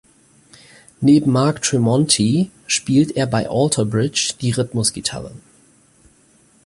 [0.99, 5.31] Neben Mark Tremonti spielt er bei Alter Bridge die Rhythmusgitarre.